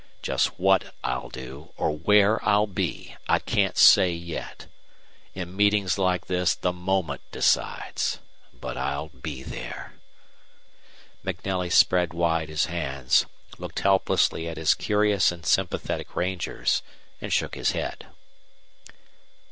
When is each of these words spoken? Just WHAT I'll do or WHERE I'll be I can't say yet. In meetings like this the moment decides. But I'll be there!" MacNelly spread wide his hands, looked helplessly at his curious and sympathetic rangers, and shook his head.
Just 0.23 0.57
WHAT 0.59 0.95
I'll 1.03 1.29
do 1.29 1.73
or 1.77 1.91
WHERE 1.95 2.39
I'll 2.43 2.65
be 2.65 3.15
I 3.29 3.37
can't 3.37 3.77
say 3.77 4.11
yet. 4.11 4.65
In 5.35 5.55
meetings 5.55 5.99
like 5.99 6.25
this 6.25 6.55
the 6.55 6.73
moment 6.73 7.21
decides. 7.31 8.17
But 8.51 8.77
I'll 8.77 9.09
be 9.09 9.43
there!" 9.43 9.93
MacNelly 11.23 11.71
spread 11.71 12.13
wide 12.15 12.49
his 12.49 12.65
hands, 12.65 13.27
looked 13.59 13.81
helplessly 13.81 14.47
at 14.47 14.57
his 14.57 14.73
curious 14.73 15.31
and 15.31 15.45
sympathetic 15.45 16.15
rangers, 16.15 16.81
and 17.21 17.31
shook 17.31 17.53
his 17.53 17.73
head. 17.73 18.07